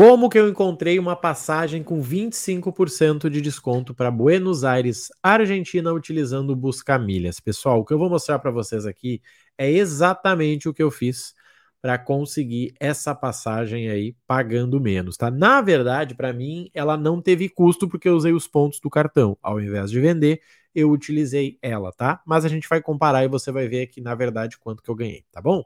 [0.00, 6.54] Como que eu encontrei uma passagem com 25% de desconto para Buenos Aires, Argentina, utilizando
[6.54, 7.38] o Busca Milhas?
[7.38, 9.20] Pessoal, o que eu vou mostrar para vocês aqui
[9.58, 11.34] é exatamente o que eu fiz
[11.82, 15.30] para conseguir essa passagem aí pagando menos, tá?
[15.30, 19.36] Na verdade, para mim, ela não teve custo porque eu usei os pontos do cartão.
[19.42, 20.40] Ao invés de vender,
[20.74, 22.22] eu utilizei ela, tá?
[22.26, 24.94] Mas a gente vai comparar e você vai ver aqui, na verdade, quanto que eu
[24.94, 25.62] ganhei, tá bom?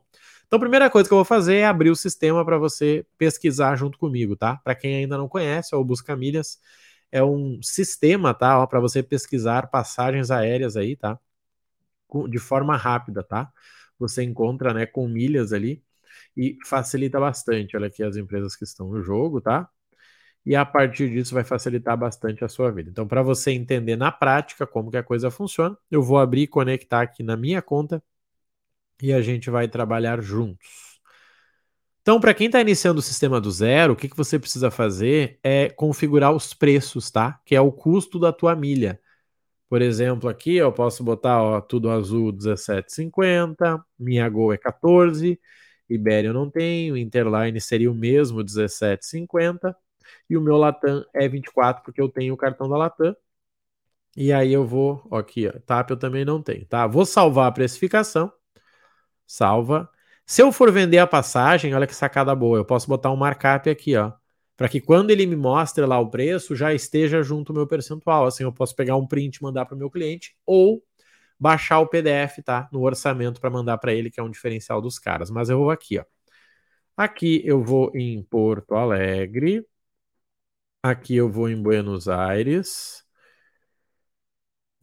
[0.47, 3.77] Então, a primeira coisa que eu vou fazer é abrir o sistema para você pesquisar
[3.77, 4.57] junto comigo, tá?
[4.59, 6.61] Para quem ainda não conhece, é o Busca Milhas
[7.11, 8.67] é um sistema, tá?
[8.67, 11.19] Para você pesquisar passagens aéreas aí, tá?
[12.29, 13.51] De forma rápida, tá?
[13.99, 15.83] Você encontra, né, com milhas ali
[16.37, 17.77] e facilita bastante.
[17.77, 19.69] Olha aqui as empresas que estão no jogo, tá?
[20.47, 22.91] E a partir disso vai facilitar bastante a sua vida.
[22.91, 26.47] Então, para você entender na prática como que a coisa funciona, eu vou abrir e
[26.47, 28.03] conectar aqui na minha conta
[29.03, 30.95] e a gente vai trabalhar juntos.
[32.03, 35.39] Então, para quem está iniciando o sistema do zero, o que, que você precisa fazer
[35.43, 37.41] é configurar os preços, tá?
[37.47, 39.01] Que é o custo da tua milha.
[39.69, 45.41] Por exemplo, aqui eu posso botar ó, tudo azul 17,50, minha Gol é 14,
[45.89, 49.75] Ibéria eu não tenho, Interline seria o mesmo 17,50
[50.29, 53.17] e o meu Latam é 24 porque eu tenho o cartão da Latam.
[54.17, 56.87] E aí eu vou, ó, aqui, ó, TAP eu também não tenho, tá?
[56.87, 58.33] Vou salvar a precificação
[59.27, 59.89] salva.
[60.27, 63.69] Se eu for vender a passagem, olha que sacada boa, eu posso botar um markup
[63.69, 64.13] aqui, ó,
[64.57, 68.27] para que quando ele me mostre lá o preço, já esteja junto o meu percentual.
[68.27, 70.83] Assim eu posso pegar um print e mandar para o meu cliente ou
[71.39, 72.69] baixar o PDF, tá?
[72.73, 75.31] No orçamento para mandar para ele, que é um diferencial dos caras.
[75.31, 76.05] Mas eu vou aqui, ó.
[76.97, 79.65] Aqui eu vou em Porto Alegre.
[80.83, 83.04] Aqui eu vou em Buenos Aires.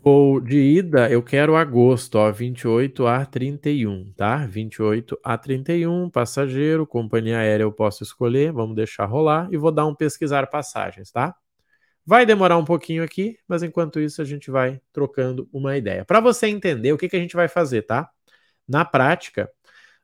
[0.03, 4.47] Vou de ida, eu quero agosto, ó, 28 a 31, tá?
[4.47, 9.85] 28 a 31, passageiro, companhia aérea eu posso escolher, vamos deixar rolar e vou dar
[9.85, 11.35] um pesquisar passagens, tá?
[12.03, 16.03] Vai demorar um pouquinho aqui, mas enquanto isso a gente vai trocando uma ideia.
[16.03, 18.09] Para você entender o que, que a gente vai fazer, tá?
[18.67, 19.51] Na prática,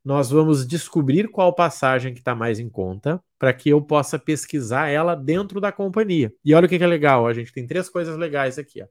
[0.06, 4.90] nós vamos descobrir qual passagem que está mais em conta para que eu possa pesquisar
[4.90, 6.31] ela dentro da companhia.
[6.46, 8.88] E olha o que, que é legal, a gente tem três coisas legais aqui, ó.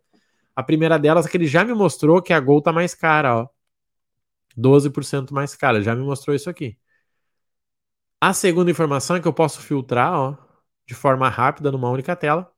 [0.56, 3.36] A primeira delas é que ele já me mostrou que a Gol tá mais cara,
[3.36, 3.48] ó.
[4.56, 6.78] 12% mais cara, já me mostrou isso aqui.
[8.20, 10.36] A segunda informação é que eu posso filtrar, ó,
[10.86, 12.50] de forma rápida numa única tela.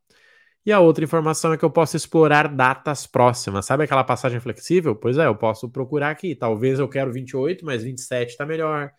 [0.66, 3.66] E a outra informação é que eu posso explorar datas próximas.
[3.66, 4.94] Sabe aquela passagem flexível?
[4.97, 6.34] Pois é, eu posso procurar aqui.
[6.34, 8.92] Talvez eu quero 28, mas 27 está melhor.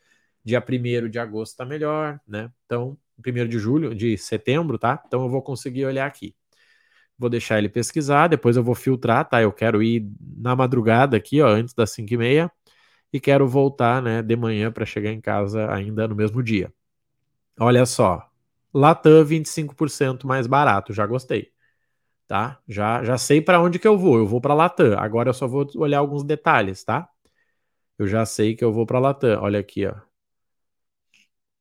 [0.43, 2.51] Dia 1 de agosto está melhor, né?
[2.65, 5.01] Então, 1 de julho, de setembro, tá?
[5.07, 6.35] Então eu vou conseguir olhar aqui
[7.19, 9.41] vou deixar ele pesquisar, depois eu vou filtrar, tá?
[9.41, 12.51] Eu quero ir na madrugada aqui, ó, antes das 5 e meia,
[13.13, 16.73] e quero voltar, né, de manhã para chegar em casa ainda no mesmo dia.
[17.59, 18.27] Olha só,
[18.73, 21.51] Latam 25% mais barato, já gostei,
[22.27, 22.59] tá?
[22.67, 24.97] Já, já sei para onde que eu vou, eu vou para Latam.
[24.99, 27.09] Agora eu só vou olhar alguns detalhes, tá?
[27.99, 29.41] Eu já sei que eu vou para Latam.
[29.41, 29.95] Olha aqui, ó.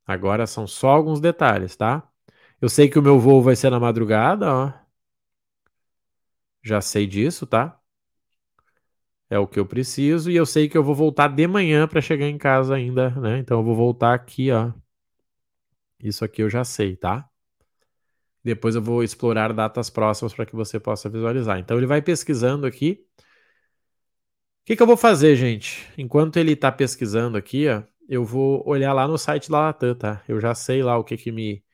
[0.07, 2.03] Agora são só alguns detalhes, tá?
[2.61, 4.73] Eu sei que o meu voo vai ser na madrugada, ó.
[6.69, 7.81] Já sei disso, tá?
[9.31, 12.03] É o que eu preciso e eu sei que eu vou voltar de manhã para
[12.03, 13.39] chegar em casa ainda, né?
[13.39, 14.71] Então eu vou voltar aqui, ó.
[15.99, 17.27] Isso aqui eu já sei, tá?
[18.45, 21.59] Depois eu vou explorar datas próximas para que você possa visualizar.
[21.59, 23.03] Então ele vai pesquisando aqui.
[24.63, 25.91] O que, que eu vou fazer, gente?
[25.97, 30.23] Enquanto ele está pesquisando aqui, ó, eu vou olhar lá no site da Latam, tá?
[30.29, 31.65] Eu já sei lá o que, que me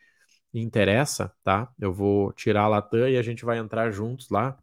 [0.53, 1.73] interessa, tá?
[1.81, 4.57] Eu vou tirar a Latam e a gente vai entrar juntos lá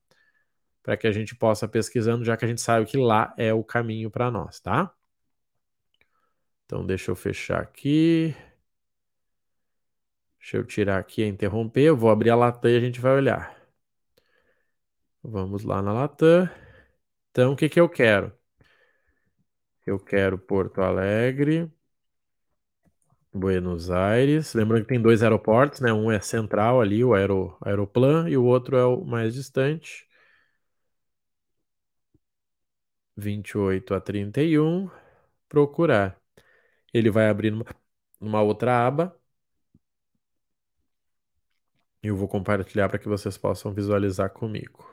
[0.83, 3.63] para que a gente possa pesquisando, já que a gente sabe que lá é o
[3.63, 4.93] caminho para nós, tá?
[6.65, 8.35] Então deixa eu fechar aqui.
[10.39, 11.83] Deixa eu tirar aqui e interromper.
[11.83, 13.55] Eu vou abrir a Latam e a gente vai olhar.
[15.23, 16.49] Vamos lá na Latam.
[17.31, 18.33] Então, o que, que eu quero?
[19.85, 21.71] Eu quero Porto Alegre,
[23.33, 24.53] Buenos Aires.
[24.53, 25.91] Lembrando que tem dois aeroportos, né?
[25.93, 30.07] Um é central ali, o Aero, Aeroplan, e o outro é o mais distante.
[33.15, 34.89] 28 a 31,
[35.49, 36.19] procurar.
[36.93, 37.65] Ele vai abrir numa,
[38.19, 39.15] numa outra aba.
[42.03, 44.85] Eu vou compartilhar para que vocês possam visualizar comigo.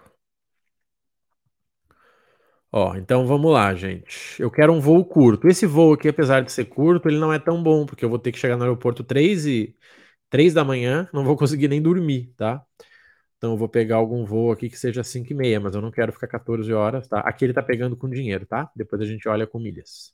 [2.70, 4.41] Ó, então vamos lá, gente.
[4.41, 5.49] Eu quero um voo curto.
[5.49, 8.19] Esse voo aqui, apesar de ser curto, ele não é tão bom, porque eu vou
[8.19, 9.75] ter que chegar no aeroporto 3 e
[10.31, 12.62] 3 da manhã, não vou conseguir nem dormir, tá?
[13.38, 15.90] Então eu vou pegar algum voo aqui que seja 5 e meia, mas eu não
[15.93, 17.20] quero ficar 14 horas, tá?
[17.20, 18.70] Aqui ele tá pegando com dinheiro, tá?
[18.76, 20.12] Depois a gente olha com milhas.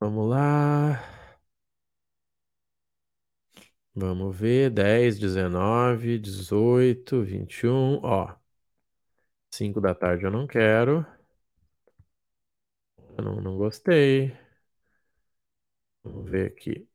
[0.00, 1.00] Vamos lá.
[3.94, 8.34] Vamos ver, 10, 19, 18, 21, ó.
[9.50, 11.04] 5 da tarde eu não quero.
[13.18, 14.32] Eu não, não gostei.
[16.02, 16.88] Vamos ver aqui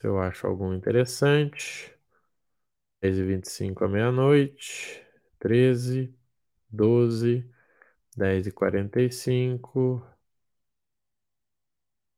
[0.00, 1.96] se eu acho algum interessante.
[3.02, 5.02] 10 e 25 à meia-noite.
[5.38, 6.14] 13,
[6.70, 7.44] 12,
[8.16, 10.02] 10 e 45.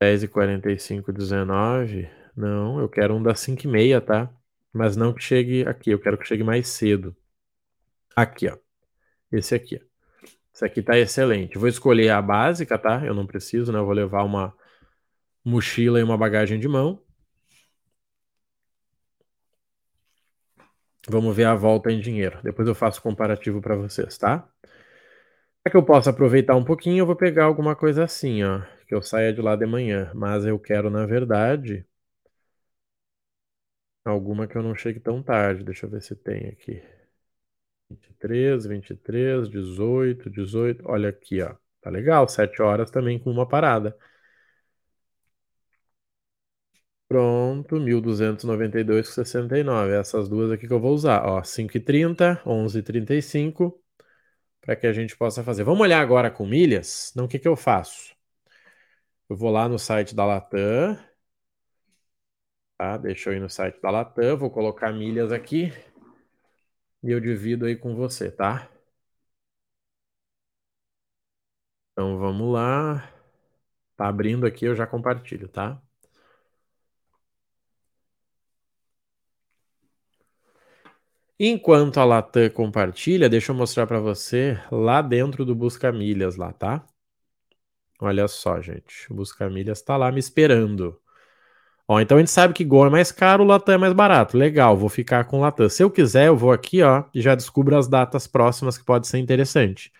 [0.00, 2.08] 10 e 45, 19.
[2.36, 4.32] Não, eu quero um das 5 e meia, tá?
[4.72, 7.14] Mas não que chegue aqui, eu quero que chegue mais cedo.
[8.16, 8.56] Aqui, ó.
[9.32, 9.80] Esse aqui.
[10.54, 11.58] Esse aqui tá excelente.
[11.58, 13.04] Vou escolher a básica, tá?
[13.06, 13.78] Eu não preciso, né?
[13.80, 14.54] Eu vou levar uma
[15.44, 17.01] mochila e uma bagagem de mão.
[21.08, 22.40] Vamos ver a volta em dinheiro.
[22.42, 24.48] Depois eu faço comparativo para vocês, tá?
[25.62, 28.94] Para que eu possa aproveitar um pouquinho, eu vou pegar alguma coisa assim, ó, que
[28.94, 30.10] eu saia de lá de manhã.
[30.14, 31.84] Mas eu quero, na verdade,
[34.04, 35.64] alguma que eu não chegue tão tarde.
[35.64, 36.80] Deixa eu ver se tem aqui.
[37.90, 40.84] 23, 23, 18, 18.
[40.86, 41.56] Olha aqui, ó.
[41.82, 43.96] Tá legal, 7 horas também com uma parada.
[47.12, 49.92] Pronto, 1292,69.
[49.94, 53.78] Essas duas aqui que eu vou usar, ó, 5,30, 11,35,
[54.62, 55.62] para que a gente possa fazer.
[55.64, 57.10] Vamos olhar agora com milhas?
[57.12, 58.14] Então, o que que eu faço?
[59.28, 60.96] Eu vou lá no site da Latam,
[62.78, 62.96] tá?
[62.98, 65.72] Deixa eu ir no site da Latam, vou colocar milhas aqui
[67.02, 68.68] e eu divido aí com você, tá?
[71.92, 73.08] Então, vamos lá.
[73.96, 75.80] Tá abrindo aqui, eu já compartilho, tá?
[81.44, 86.52] Enquanto a Latam compartilha, deixa eu mostrar para você lá dentro do Busca Milhas lá,
[86.52, 86.86] tá?
[88.00, 89.10] Olha só, gente.
[89.12, 91.00] O Busca Milhas está lá me esperando.
[91.88, 94.38] Ó, então a gente sabe que Gol é mais caro, Latam é mais barato.
[94.38, 95.68] Legal, vou ficar com Latam.
[95.68, 99.08] Se eu quiser, eu vou aqui, ó, e já descubro as datas próximas que pode
[99.08, 99.92] ser interessante.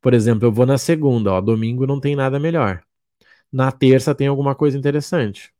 [0.00, 2.82] Por exemplo, eu vou na segunda, ó, domingo não tem nada melhor.
[3.52, 5.52] Na terça tem alguma coisa interessante.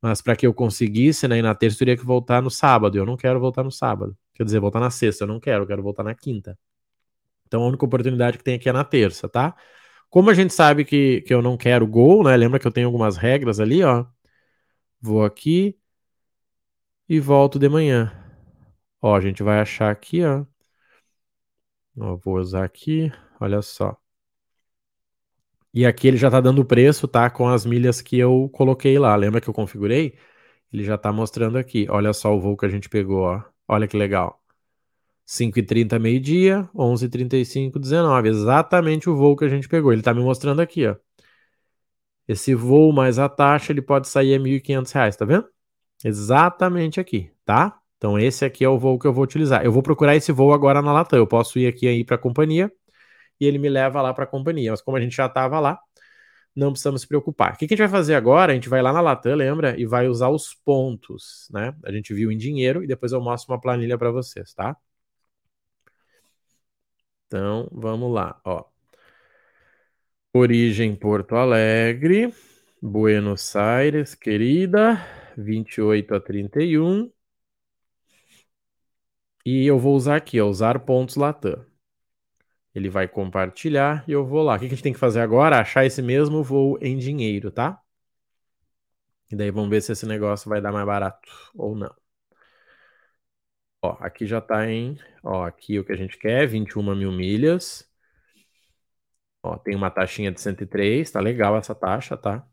[0.00, 2.98] Mas para que eu conseguisse, né, e na terça eu teria que voltar no sábado.
[2.98, 4.16] Eu não quero voltar no sábado.
[4.42, 6.58] Quer dizer, voltar na sexta, eu não quero, eu quero voltar na quinta.
[7.46, 9.54] Então a única oportunidade que tem aqui é na terça, tá?
[10.10, 12.36] Como a gente sabe que, que eu não quero gol, né?
[12.36, 14.04] Lembra que eu tenho algumas regras ali, ó.
[15.00, 15.78] Vou aqui
[17.08, 18.12] e volto de manhã.
[19.00, 20.44] Ó, a gente vai achar aqui, ó.
[21.98, 23.96] ó vou usar aqui, olha só.
[25.74, 27.30] E aqui ele já tá dando preço, tá?
[27.30, 29.14] Com as milhas que eu coloquei lá.
[29.16, 30.18] Lembra que eu configurei?
[30.72, 31.86] Ele já tá mostrando aqui.
[31.90, 33.51] Olha só o voo que a gente pegou, ó.
[33.72, 34.38] Olha que legal.
[35.24, 38.28] 5h30, meio-dia, 11h35, 19.
[38.28, 39.94] Exatamente o voo que a gente pegou.
[39.94, 40.94] Ele tá me mostrando aqui, ó.
[42.28, 45.48] Esse voo mais a taxa, ele pode sair a R$ 1.500, tá vendo?
[46.04, 47.78] Exatamente aqui, tá?
[47.96, 49.64] Então esse aqui é o voo que eu vou utilizar.
[49.64, 51.18] Eu vou procurar esse voo agora na Latam.
[51.18, 52.70] Eu posso ir aqui aí para a companhia
[53.40, 54.70] e ele me leva lá para a companhia.
[54.70, 55.80] Mas como a gente já estava lá,
[56.54, 57.54] não precisamos se preocupar.
[57.54, 58.52] O que a gente vai fazer agora?
[58.52, 59.78] A gente vai lá na Latam, lembra?
[59.78, 61.74] E vai usar os pontos, né?
[61.84, 64.76] A gente viu em dinheiro e depois eu mostro uma planilha para vocês, tá?
[67.26, 68.64] Então, vamos lá, ó.
[70.34, 72.34] Origem Porto Alegre,
[72.80, 74.98] Buenos Aires, querida,
[75.36, 77.10] 28 a 31.
[79.46, 81.64] E eu vou usar aqui, ó, usar pontos Latam.
[82.74, 84.56] Ele vai compartilhar e eu vou lá.
[84.56, 85.58] O que a gente tem que fazer agora?
[85.60, 87.80] Achar esse mesmo voo em dinheiro, tá?
[89.30, 91.92] E daí vamos ver se esse negócio vai dar mais barato ou não.
[93.84, 97.88] Ó, aqui já tá em, ó, aqui o que a gente quer, 21 mil milhas.
[99.42, 102.44] Ó, tem uma taxinha de 103, tá legal essa taxa, tá?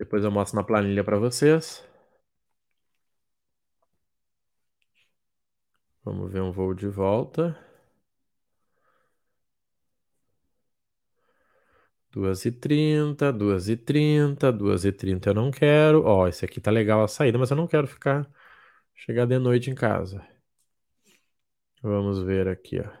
[0.00, 1.84] Depois eu mostro na planilha para vocês.
[6.04, 7.56] Vamos ver um voo de volta.
[12.12, 16.04] 2h30, 2h30, 2h30 eu não quero.
[16.04, 18.28] Ó, esse aqui tá legal a saída, mas eu não quero ficar
[18.94, 20.24] chegar de noite em casa.
[21.82, 23.00] Vamos ver aqui, ó.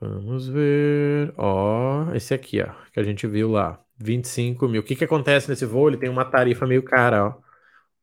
[0.00, 1.32] Vamos ver.
[1.36, 3.82] Ó, esse aqui, ó, que a gente viu lá.
[3.98, 4.80] 25 mil.
[4.80, 5.88] O que que acontece nesse voo?
[5.88, 7.42] Ele tem uma tarifa meio cara, ó.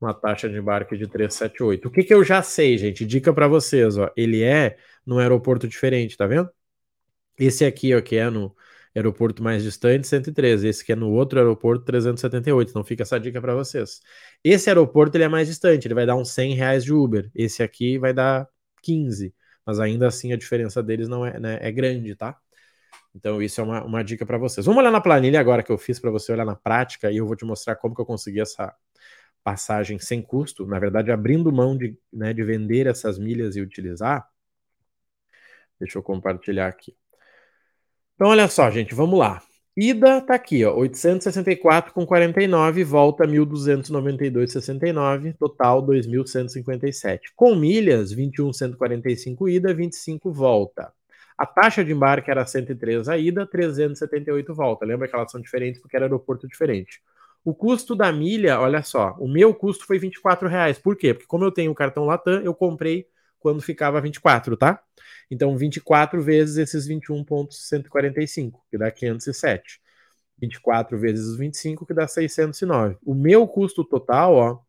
[0.01, 1.88] Uma taxa de embarque de 378.
[1.88, 3.06] O que que eu já sei, gente?
[3.06, 4.12] Dica para vocês, ó.
[4.15, 6.50] Ele é num aeroporto diferente, tá vendo?
[7.38, 8.56] Esse aqui, ó, que é no
[8.96, 10.67] aeroporto mais distante, 113.
[10.67, 12.70] Esse que é no outro aeroporto, 378.
[12.70, 14.01] Então fica essa dica para vocês.
[14.44, 17.29] Esse aeroporto ele é mais distante, ele vai dar uns 100 reais de Uber.
[17.36, 18.48] Esse aqui vai dar
[18.82, 19.34] 15.
[19.65, 22.38] Mas ainda assim a diferença deles não é, né, é grande, tá?
[23.15, 24.65] Então, isso é uma, uma dica para vocês.
[24.65, 27.25] Vamos olhar na planilha agora que eu fiz para você olhar na prática e eu
[27.25, 28.74] vou te mostrar como que eu consegui essa
[29.44, 34.27] passagem sem custo, na verdade, abrindo mão de, né, de vender essas milhas e utilizar.
[35.79, 36.96] Deixa eu compartilhar aqui.
[38.17, 39.43] Então, olha só, gente, vamos lá.
[39.75, 47.31] Ida tá aqui, ó, 864 com 49, volta 1292,69, total 2157.
[47.36, 50.91] Com milhas, 21,145 ida, 25 volta.
[51.38, 54.83] A taxa de embarque era 103 a ida, 378 volta.
[54.83, 57.00] Lembra que elas são diferentes porque era aeroporto diferente.
[57.45, 60.79] O custo da milha, olha só, o meu custo foi 24 reais.
[60.79, 61.13] Por quê?
[61.13, 63.05] Porque como eu tenho o cartão Latam, eu comprei
[63.39, 64.82] quando ficava 24, tá?
[65.29, 69.82] Então, 24 vezes esses 21,145, que dá 507.
[70.39, 72.98] 24 vezes os 25, que dá 609.
[73.03, 74.62] O meu custo total, ó, o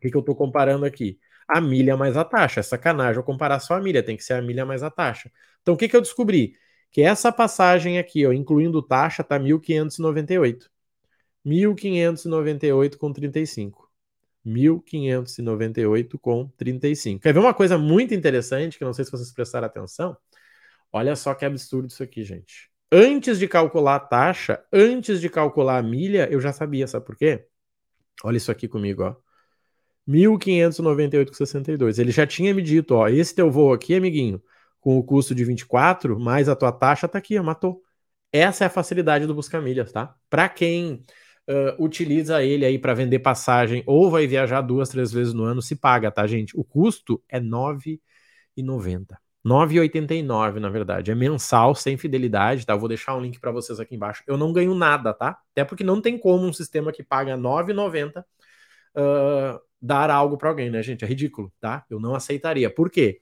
[0.00, 1.18] que, que eu estou comparando aqui?
[1.46, 2.60] A milha mais a taxa.
[2.60, 5.30] É sacanagem eu comparar só a milha, tem que ser a milha mais a taxa.
[5.62, 6.56] Então, o que, que eu descobri?
[6.90, 10.70] Que essa passagem aqui, ó, incluindo taxa, tá 1.598.
[11.44, 13.83] 1.598,35.
[14.46, 17.20] 1.598,35.
[17.20, 20.16] Quer ver uma coisa muito interessante, que não sei se vocês prestaram atenção?
[20.92, 22.70] Olha só que absurdo isso aqui, gente.
[22.92, 27.16] Antes de calcular a taxa, antes de calcular a milha, eu já sabia, sabe por
[27.16, 27.44] quê?
[28.22, 29.16] Olha isso aqui comigo, ó.
[30.08, 31.98] 1.598,62.
[31.98, 34.42] Ele já tinha me dito, ó, esse teu voo aqui, amiguinho,
[34.80, 37.82] com o custo de 24, mais a tua taxa tá aqui, ó, matou.
[38.30, 40.14] Essa é a facilidade do busca milhas, tá?
[40.28, 41.02] Para quem
[41.48, 45.62] uh, utiliza ele aí para vender passagem ou vai viajar duas, três vezes no ano,
[45.62, 46.58] se paga, tá, gente?
[46.58, 49.16] O custo é R$ 9,90.
[49.44, 51.10] 9,89 na verdade.
[51.10, 52.72] É mensal, sem fidelidade, tá?
[52.72, 54.22] Eu vou deixar um link para vocês aqui embaixo.
[54.26, 55.38] Eu não ganho nada, tá?
[55.52, 58.24] Até porque não tem como um sistema que paga 9,90
[58.96, 61.04] uh, dar algo para alguém, né, gente?
[61.04, 61.84] É ridículo, tá?
[61.90, 62.70] Eu não aceitaria.
[62.70, 63.20] Por quê?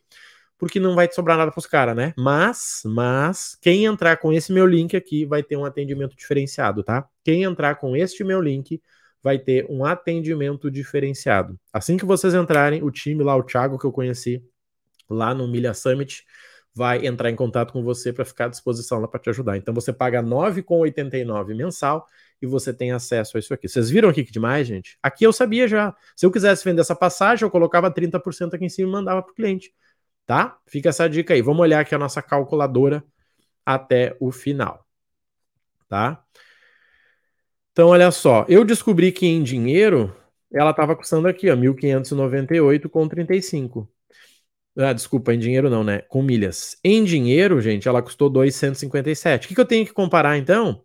[0.78, 2.14] Não vai te sobrar nada pros caras, né?
[2.16, 7.08] Mas, mas, quem entrar com esse meu link aqui vai ter um atendimento diferenciado, tá?
[7.24, 8.80] Quem entrar com este meu link
[9.22, 11.58] vai ter um atendimento diferenciado.
[11.72, 14.42] Assim que vocês entrarem, o time lá, o Thiago que eu conheci
[15.08, 16.24] lá no Milha Summit,
[16.74, 19.56] vai entrar em contato com você para ficar à disposição lá para te ajudar.
[19.56, 22.06] Então você paga R$ 9,89 mensal
[22.40, 23.68] e você tem acesso a isso aqui.
[23.68, 24.98] Vocês viram aqui que demais, gente?
[25.02, 25.94] Aqui eu sabia já.
[26.16, 29.32] Se eu quisesse vender essa passagem, eu colocava 30% aqui em cima e mandava para
[29.32, 29.72] o cliente.
[30.26, 30.58] Tá?
[30.66, 31.42] Fica essa dica aí.
[31.42, 33.04] Vamos olhar aqui a nossa calculadora
[33.64, 34.84] até o final.
[35.88, 36.22] Tá?
[37.72, 38.44] Então, olha só.
[38.48, 40.14] Eu descobri que em dinheiro
[40.52, 43.88] ela estava custando aqui, ó, 1.598,35.
[44.76, 46.00] Ah, desculpa, em dinheiro não, né?
[46.02, 46.78] Com milhas.
[46.82, 49.46] Em dinheiro, gente, ela custou 2,157.
[49.46, 50.82] O que, que eu tenho que comparar então?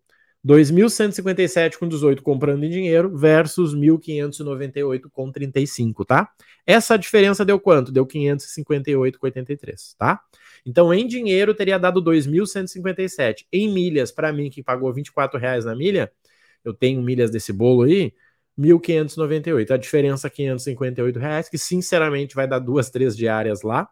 [0.47, 6.29] 2.157 com 18 comprando em dinheiro versus 1.598 com 35, tá?
[6.65, 7.91] Essa diferença deu quanto?
[7.91, 10.21] Deu 558 com 83, tá?
[10.65, 13.45] Então, em dinheiro, teria dado 2.157.
[13.51, 16.09] Em milhas, para mim, que pagou 24 reais na milha,
[16.63, 18.13] eu tenho milhas desse bolo aí,
[18.57, 19.71] 1.598.
[19.71, 23.89] A diferença, 558 reais, que sinceramente vai dar duas, três diárias lá,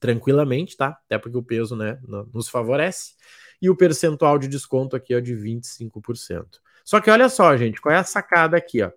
[0.00, 0.98] tranquilamente, tá?
[1.04, 1.98] Até porque o peso, né,
[2.32, 3.12] nos favorece
[3.60, 6.46] e o percentual de desconto aqui é de 25%.
[6.84, 8.90] Só que olha só, gente, qual é a sacada aqui, ó?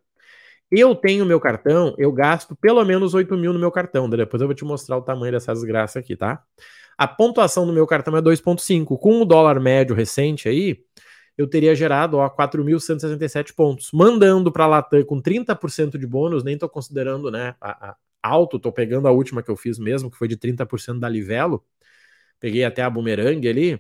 [0.69, 4.09] Eu tenho meu cartão, eu gasto pelo menos 8 mil no meu cartão.
[4.09, 6.43] Depois eu vou te mostrar o tamanho dessa desgraça aqui, tá?
[6.97, 8.97] A pontuação do meu cartão é 2,5.
[8.99, 10.83] Com o dólar médio recente aí,
[11.37, 13.91] eu teria gerado 4.167 pontos.
[13.93, 18.57] Mandando para a Latam com 30% de bônus, nem estou considerando né, a, a alto,
[18.57, 21.63] estou pegando a última que eu fiz mesmo, que foi de 30% da Livelo.
[22.39, 23.79] Peguei até a Boomerang ali.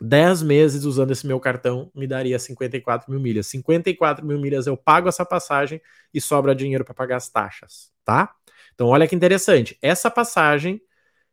[0.00, 3.46] 10 meses usando esse meu cartão me daria 54 mil milhas.
[3.46, 5.80] 54 mil milhas eu pago essa passagem
[6.12, 8.34] e sobra dinheiro para pagar as taxas, tá?
[8.74, 9.78] Então, olha que interessante.
[9.80, 10.80] Essa passagem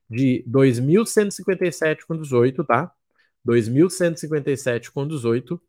[0.10, 2.92] de 2.157 com 18, tá?
[3.48, 5.60] 2.157 com 18,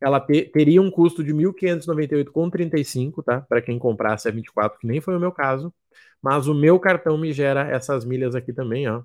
[0.00, 3.40] ela te, teria um custo de 1.598 com 35, tá?
[3.40, 5.74] Para quem comprasse a 24, que nem foi o meu caso.
[6.22, 9.02] Mas o meu cartão me gera essas milhas aqui também, ó.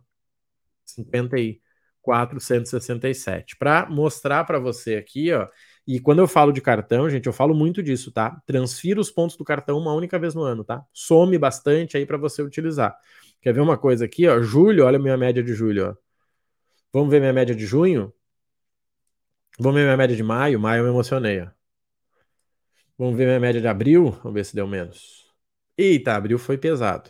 [0.85, 1.61] 50 e
[2.01, 3.55] 467.
[3.57, 5.47] Para mostrar para você aqui, ó,
[5.87, 8.41] e quando eu falo de cartão, gente, eu falo muito disso, tá?
[8.45, 10.83] Transfira os pontos do cartão uma única vez no ano, tá?
[10.93, 12.95] Some bastante aí para você utilizar.
[13.41, 14.41] Quer ver uma coisa aqui, ó?
[14.41, 15.95] Julho, olha a minha média de julho, ó.
[16.93, 18.13] Vamos ver minha média de junho?
[19.59, 20.59] Vamos ver minha média de maio?
[20.59, 21.47] Maio eu me emocionei, ó.
[22.97, 24.11] Vamos ver minha média de abril?
[24.23, 25.33] Vamos ver se deu menos.
[25.77, 27.09] Eita, abril foi pesado.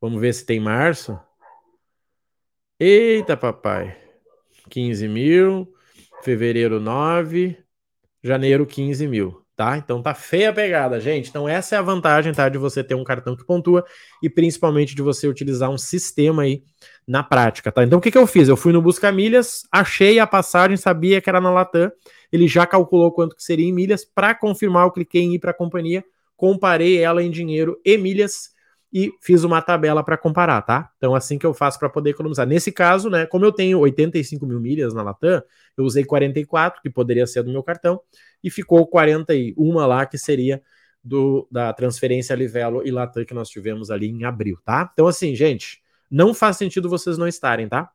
[0.00, 1.18] Vamos ver se tem março.
[2.78, 3.96] Eita, papai.
[4.68, 5.72] 15 mil.
[6.22, 7.56] Fevereiro, 9.
[8.22, 9.42] Janeiro, 15 mil.
[9.56, 9.78] tá?
[9.78, 11.30] Então tá feia a pegada, gente.
[11.30, 13.82] Então essa é a vantagem, tá, de você ter um cartão que pontua
[14.22, 16.62] e principalmente de você utilizar um sistema aí
[17.08, 17.82] na prática, tá?
[17.82, 18.48] Então o que que eu fiz?
[18.48, 21.90] Eu fui no Busca Milhas, achei a passagem, sabia que era na Latam,
[22.30, 25.52] ele já calculou quanto que seria em milhas, para confirmar eu cliquei em ir para
[25.52, 26.04] a companhia,
[26.36, 28.50] comparei ela em dinheiro e milhas
[28.92, 30.90] e fiz uma tabela para comparar, tá?
[30.96, 32.46] Então, assim que eu faço para poder economizar.
[32.46, 35.42] Nesse caso, né, como eu tenho 85 mil milhas na Latam,
[35.76, 38.00] eu usei 44, que poderia ser do meu cartão,
[38.42, 40.62] e ficou 41 lá, que seria
[41.02, 44.88] do, da transferência Livelo e Latam que nós tivemos ali em abril, tá?
[44.92, 47.90] Então, assim, gente, não faz sentido vocês não estarem, tá?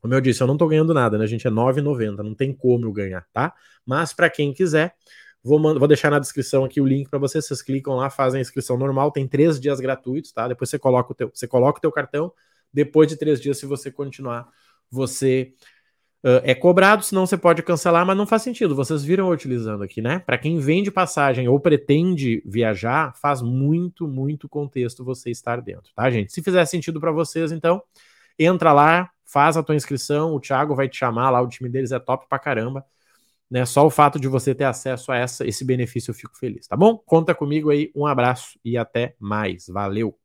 [0.00, 1.24] Como eu disse, eu não tô ganhando nada, né?
[1.24, 3.52] A gente é 9,90, não tem como eu ganhar, tá?
[3.84, 4.94] Mas para quem quiser,
[5.42, 7.46] Vou, vou deixar na descrição aqui o link para vocês.
[7.46, 9.10] Vocês clicam lá, fazem a inscrição normal.
[9.10, 10.48] Tem três dias gratuitos, tá?
[10.48, 12.32] Depois você coloca o teu, você coloca o teu cartão.
[12.72, 14.48] Depois de três dias, se você continuar,
[14.90, 15.52] você
[16.24, 17.02] uh, é cobrado.
[17.02, 18.74] Senão você pode cancelar, mas não faz sentido.
[18.74, 20.18] Vocês viram utilizando aqui, né?
[20.18, 26.10] Para quem vende passagem ou pretende viajar, faz muito, muito contexto você estar dentro, tá,
[26.10, 26.32] gente?
[26.32, 27.82] Se fizer sentido para vocês, então
[28.38, 30.34] entra lá, faz a tua inscrição.
[30.34, 31.40] O Thiago vai te chamar lá.
[31.40, 32.84] O time deles é top pra caramba.
[33.50, 33.64] Né?
[33.64, 36.76] Só o fato de você ter acesso a essa, esse benefício eu fico feliz, tá
[36.76, 36.98] bom?
[36.98, 39.66] Conta comigo aí, um abraço e até mais.
[39.68, 40.16] Valeu!